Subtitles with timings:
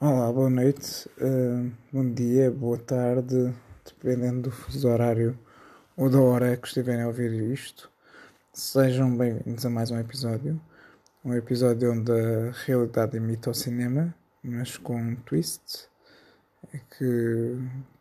[0.00, 3.54] Olá, boa noite, uh, bom dia, boa tarde,
[3.84, 5.38] dependendo do horário
[5.96, 7.88] ou da hora que estiverem a ouvir isto.
[8.52, 10.60] Sejam bem-vindos a mais um episódio.
[11.24, 14.12] Um episódio onde a realidade imita o cinema,
[14.42, 15.88] mas com um twist.
[16.98, 17.56] Que,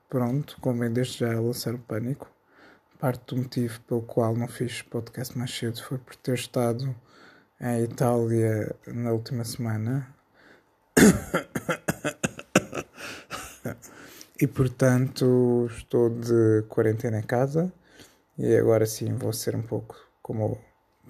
[0.09, 2.29] pronto, convém desde já lançar o pânico.
[2.99, 6.93] Parte do motivo pelo qual não fiz podcast mais cedo foi por ter estado
[7.61, 10.07] em Itália na última semana.
[14.43, 17.71] e portanto estou de quarentena em casa
[18.37, 20.59] e agora sim vou ser um pouco como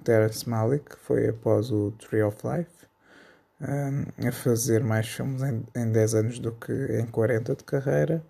[0.04, 2.86] Terence Malick, foi após o Tree of Life,
[3.60, 8.24] um, a fazer mais filmes em, em 10 anos do que em 40 de carreira,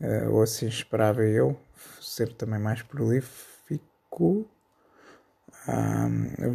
[0.00, 1.54] uh, ou assim esperava eu,
[2.00, 4.48] ser também mais prolífico.
[5.68, 6.52] Um,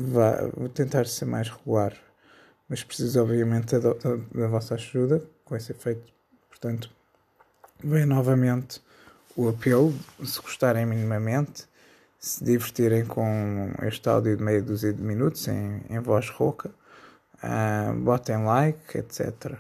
[0.56, 1.94] vou tentar ser mais regular,
[2.68, 6.12] mas preciso obviamente da, da, da vossa ajuda com esse efeito.
[6.50, 6.97] Portanto,
[7.84, 8.82] vem novamente
[9.36, 11.66] o apelo, se gostarem minimamente,
[12.20, 16.72] se divertirem com este áudio de meia dúzia de minutos em, em voz rouca,
[17.44, 19.54] uh, botem like, etc.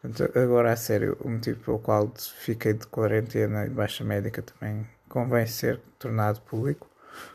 [0.00, 4.86] Portanto, agora a sério, o motivo pelo qual fiquei de quarentena e baixa médica também
[5.08, 6.88] convém ser tornado público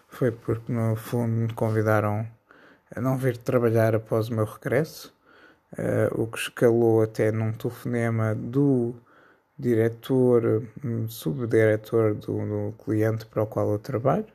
[0.08, 2.26] foi porque no fundo me convidaram
[2.96, 5.14] a não vir trabalhar após o meu regresso,
[5.74, 8.96] uh, o que escalou até num telefonema do
[9.58, 10.64] diretor,
[11.08, 14.28] subdiretor do, do cliente para o qual eu trabalho,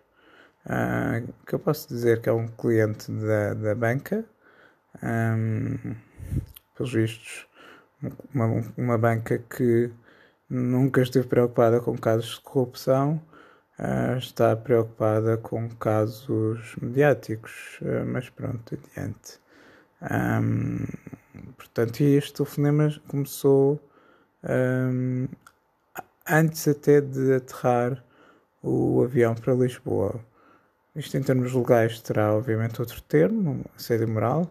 [0.66, 4.24] uh, que eu posso dizer que é um cliente da, da banca,
[5.02, 5.94] um,
[6.74, 7.46] pelos vistos,
[8.34, 9.91] uma, uma banca que
[10.48, 13.22] nunca esteve preocupada com casos de corrupção,
[13.78, 19.38] uh, está preocupada com casos mediáticos, uh, mas pronto, adiante.
[20.02, 20.86] Um,
[21.58, 23.78] portanto, este telefonema começou
[24.44, 25.28] um,
[26.28, 28.02] antes até de aterrar
[28.62, 30.20] o avião para Lisboa.
[30.94, 34.50] Isto em termos legais terá obviamente outro termo, assédio moral.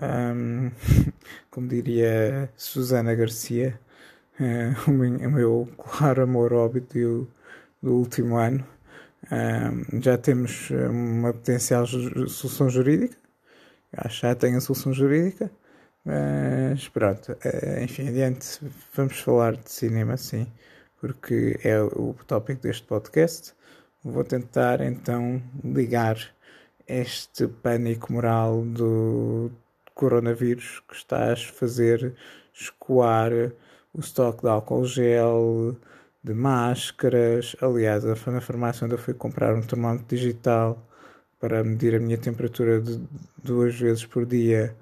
[0.00, 0.70] Um,
[1.50, 3.78] como diria Susana Garcia,
[4.86, 7.28] o, meu, o meu claro amor óbvio
[7.82, 8.64] do último ano.
[9.30, 13.16] Um, já temos uma potencial solução jurídica.
[13.96, 15.50] Acho que já tem a solução jurídica.
[16.04, 18.60] Mas pronto, eh, enfim, adiante,
[18.94, 20.46] vamos falar de cinema, sim,
[21.00, 23.54] porque é o tópico deste podcast.
[24.02, 26.16] Vou tentar então ligar
[26.86, 29.50] este pânico moral do
[29.94, 32.14] coronavírus que está a fazer
[32.54, 33.32] escoar
[33.92, 35.76] o estoque de álcool gel,
[36.22, 37.56] de máscaras.
[37.60, 40.82] Aliás, na farmácia onde eu fui comprar um termómetro digital
[41.40, 43.00] para medir a minha temperatura de
[43.42, 44.74] duas vezes por dia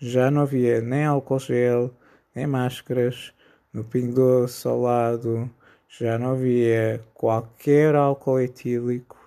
[0.00, 1.94] já não havia nem álcool gel,
[2.34, 3.32] nem máscaras.
[3.72, 5.50] No Pingo Doce ao lado
[5.88, 9.18] já não havia qualquer álcool etílico.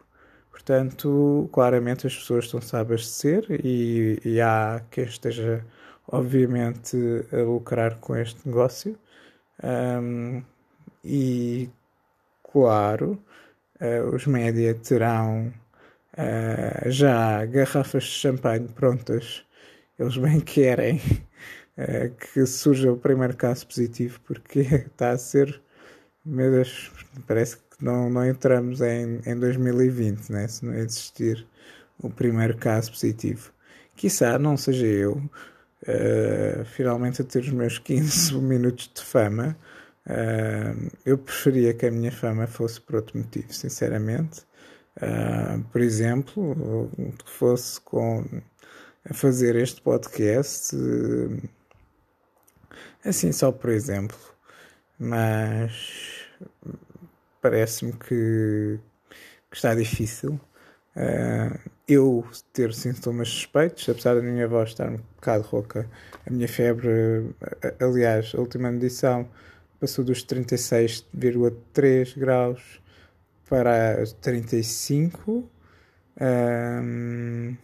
[0.51, 5.63] Portanto, claramente as pessoas estão-se a abastecer e, e há quem esteja,
[6.07, 6.97] obviamente,
[7.31, 8.97] a lucrar com este negócio.
[9.63, 10.43] Um,
[11.03, 11.69] e,
[12.51, 13.19] claro,
[13.81, 15.53] uh, os média terão
[16.17, 19.45] uh, já garrafas de champanhe prontas
[19.97, 20.97] eles bem querem
[21.77, 24.59] uh, que surja o primeiro caso positivo, porque
[24.91, 25.61] está a ser,
[26.25, 26.91] meu Deus,
[27.27, 30.47] parece que não, não entramos em, em 2020, né?
[30.47, 31.45] se não existir
[31.99, 33.51] o primeiro caso positivo.
[33.95, 39.57] Quizá não seja eu, uh, finalmente a ter os meus 15 minutos de fama.
[40.05, 44.41] Uh, eu preferia que a minha fama fosse por outro motivo, sinceramente.
[44.97, 48.23] Uh, por exemplo, que fosse com
[49.09, 51.49] a fazer este podcast, eh,
[53.05, 54.17] assim só por exemplo,
[54.97, 56.27] mas
[57.41, 58.79] parece-me que,
[59.49, 60.39] que, está difícil.
[60.95, 65.89] Uh, eu ter sintomas suspeitos, apesar da minha voz estar um bocado rouca,
[66.25, 67.35] a minha febre,
[67.79, 69.27] aliás, a última medição
[69.79, 72.79] passou dos 36,3 graus
[73.49, 75.49] para 35.
[76.21, 77.57] Um,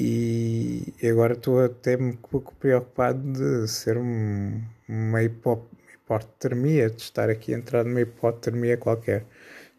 [0.00, 7.28] e agora estou até um pouco preocupado de ser um, uma hipo, hipotermia, de estar
[7.28, 9.24] aqui a entrar numa hipotermia qualquer.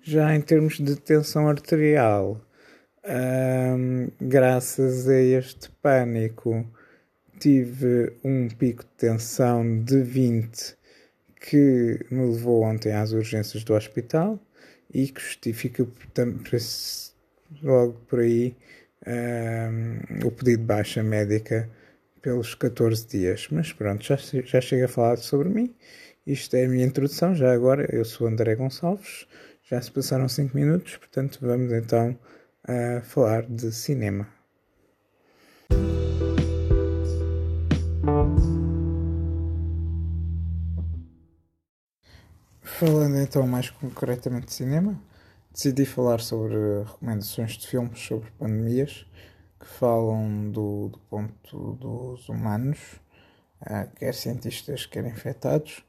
[0.02, 2.40] Já em termos de tensão arterial,
[3.06, 6.66] hum, graças a este pânico,
[7.40, 10.78] tive um pico de tensão de 20
[11.42, 14.40] que me levou ontem às urgências do hospital
[14.94, 15.86] e que justifica
[17.62, 18.56] logo por aí
[20.26, 21.70] o pedido de baixa médica
[22.22, 23.48] pelos 14 dias.
[23.52, 25.76] Mas pronto, já, já chego a falar sobre mim.
[26.26, 27.36] Isto é a minha introdução.
[27.36, 29.28] Já agora, eu sou André Gonçalves.
[29.70, 32.18] Já se passaram 5 minutos, portanto, vamos então
[32.64, 34.28] a falar de cinema.
[42.62, 45.00] Falando então mais concretamente de cinema,
[45.54, 49.06] decidi falar sobre recomendações de filmes sobre pandemias
[49.60, 52.80] que falam do, do ponto dos humanos,
[53.62, 55.84] uh, quer cientistas, quer infectados.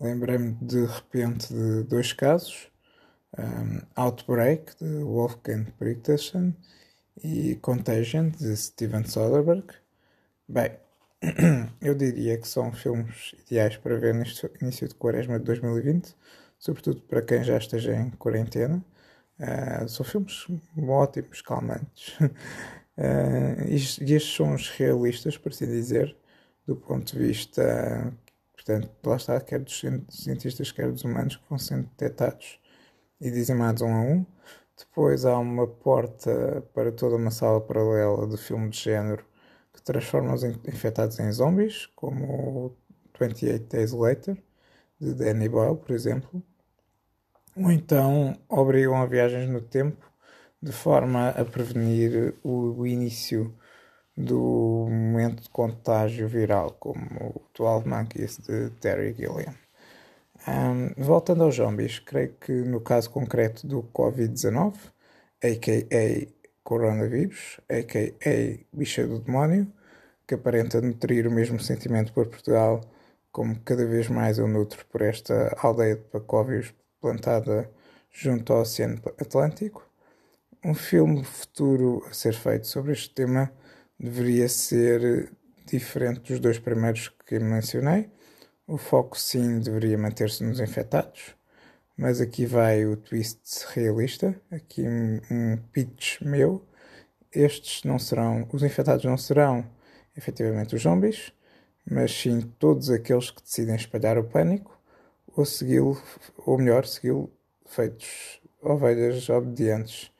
[0.00, 2.68] Lembrei-me de repente de dois casos:
[3.38, 6.52] um, Outbreak, de Wolfgang Peterson,
[7.22, 9.72] e Contagion, de Steven Soderbergh.
[10.48, 10.72] Bem,
[11.80, 16.14] eu diria que são filmes ideais para ver neste início de quaresma de 2020,
[16.58, 18.84] sobretudo para quem já esteja em quarentena.
[19.38, 20.46] Uh, são filmes
[20.78, 22.18] ótimos, calmantes.
[22.20, 26.16] uh, e estes são os realistas, por assim dizer,
[26.66, 28.12] do ponto de vista,
[28.54, 32.60] portanto, lá está, quer dos cientistas, quer dos humanos que vão sendo detectados
[33.20, 34.26] e dizimados um a um.
[34.76, 39.24] Depois há uma porta para toda uma sala paralela de filme de género
[39.72, 42.76] que transforma os infectados em zombies, como
[43.20, 44.42] 28 Days Later,
[45.00, 46.42] de Danny Boyle, por exemplo.
[47.56, 50.04] Ou então obrigam a viagens no tempo
[50.60, 53.54] de forma a prevenir o início
[54.16, 59.54] do momento de contágio viral, como o 12 Monkeys de Terry Gilliam.
[60.46, 64.74] Um, voltando aos zombies, creio que no caso concreto do Covid-19,
[65.42, 66.34] a.k.a
[66.64, 68.64] coronavírus, a.k.a.
[68.72, 69.70] bicha do demónio,
[70.26, 72.80] que aparenta nutrir o mesmo sentimento por Portugal,
[73.30, 76.74] como cada vez mais eu nutro por esta aldeia de Pacóvios
[77.04, 77.70] plantada
[78.10, 79.86] junto ao Oceano Atlântico.
[80.64, 83.52] Um filme futuro a ser feito sobre este tema
[84.00, 85.30] deveria ser
[85.66, 88.08] diferente dos dois primeiros que mencionei.
[88.66, 91.34] O foco sim deveria manter-se nos infectados,
[91.94, 96.66] mas aqui vai o twist realista, aqui um, pitch meu.
[97.30, 99.62] Estes não serão, os infectados não serão
[100.16, 101.34] efetivamente os zombies,
[101.84, 104.73] mas sim todos aqueles que decidem espalhar o pânico
[105.36, 106.00] ou segui-lo,
[106.46, 107.30] ou melhor, segui-lo
[107.66, 110.10] feitos ovelhas obedientes.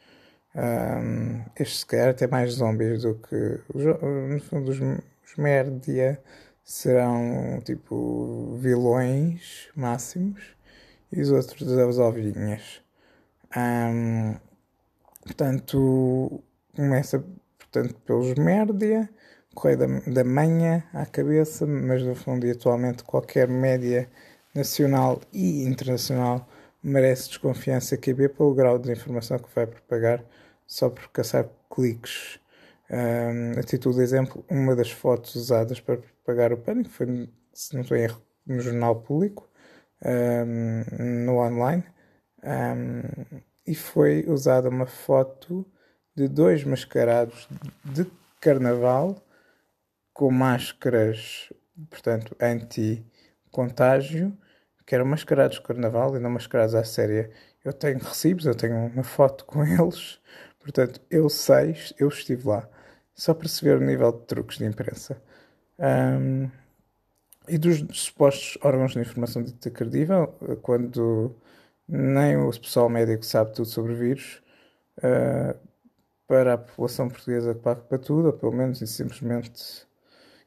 [0.55, 6.23] Um, estes se calhar até mais zombies do que os, no fundo os, os merdia
[6.63, 10.55] serão tipo vilões máximos
[11.11, 12.83] e os outros as ovelhinhas.
[13.57, 14.37] Um,
[15.23, 16.43] portanto,
[16.75, 17.25] começa
[17.59, 19.09] portanto, pelos Mérdia,
[19.55, 24.09] Correio da, da Manha à cabeça, mas no fundo e atualmente qualquer média
[24.55, 26.49] nacional e internacional
[26.83, 30.23] merece desconfiança QB pelo grau de informação que vai propagar
[30.67, 32.39] só por caçar cliques.
[32.91, 37.75] Um, a título de exemplo, uma das fotos usadas para propagar o pânico foi, se
[37.75, 39.49] não estou em erro, no jornal público,
[40.05, 41.83] um, no online,
[42.43, 45.67] um, e foi usada uma foto
[46.15, 47.49] de dois mascarados
[47.85, 48.07] de
[48.41, 49.17] carnaval
[50.13, 51.53] com máscaras,
[51.91, 54.37] portanto, anti-contágio,
[54.87, 57.31] que eram mascarados de carnaval e não mascarados à séria.
[57.65, 60.21] Eu tenho recibos, eu tenho uma foto com eles,
[60.61, 62.69] portanto, eu sei, eu estive lá,
[63.15, 65.21] só para se ver o nível de truques de imprensa.
[65.79, 66.51] Um,
[67.49, 70.29] e dos supostos órgãos de informação dita credível,
[70.63, 71.35] quando
[71.87, 74.43] nem o pessoal médico sabe tudo sobre o vírus,
[74.99, 75.59] uh,
[76.27, 79.87] para a população portuguesa que paga para tudo, ou pelo menos e simplesmente,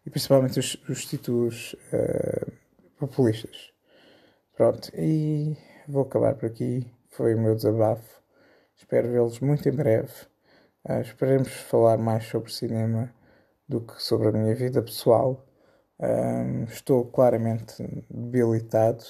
[0.06, 2.52] e principalmente os, os títulos uh,
[2.98, 3.77] populistas.
[4.58, 5.56] Pronto, e
[5.88, 6.92] vou acabar por aqui.
[7.12, 8.24] Foi o meu desabafo.
[8.76, 10.12] Espero vê-los muito em breve.
[10.84, 13.14] Uh, esperemos falar mais sobre cinema
[13.70, 15.46] do que sobre a minha vida pessoal.
[16.00, 19.04] Um, estou claramente debilitado.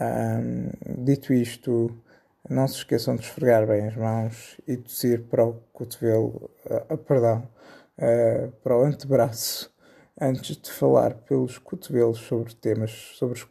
[0.00, 0.70] Um,
[1.04, 1.90] dito isto,
[2.48, 7.48] não se esqueçam de esfregar bem as mãos e tossir para o cotovelo, uh, perdão,
[7.98, 9.74] uh, para o antebraço,
[10.20, 13.46] antes de falar pelos cotovelos sobre temas sobre os,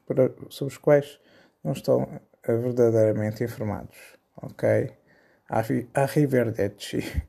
[0.55, 1.19] sobre os quais
[1.63, 3.97] não estão verdadeiramente informados.
[4.41, 4.91] Ok?
[5.93, 7.27] Arrivederci.